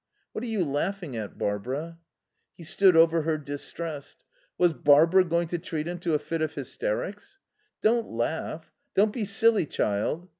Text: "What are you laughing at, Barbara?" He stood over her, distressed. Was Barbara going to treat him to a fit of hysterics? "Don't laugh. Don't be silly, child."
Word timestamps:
"What 0.31 0.43
are 0.43 0.47
you 0.47 0.65
laughing 0.65 1.15
at, 1.15 1.37
Barbara?" 1.37 1.99
He 2.57 2.63
stood 2.63 2.97
over 2.97 3.21
her, 3.21 3.37
distressed. 3.37 4.23
Was 4.57 4.73
Barbara 4.73 5.23
going 5.23 5.47
to 5.49 5.59
treat 5.59 5.87
him 5.87 5.99
to 5.99 6.15
a 6.15 6.17
fit 6.17 6.41
of 6.41 6.55
hysterics? 6.55 7.37
"Don't 7.83 8.09
laugh. 8.09 8.71
Don't 8.95 9.13
be 9.13 9.25
silly, 9.25 9.67
child." 9.67 10.27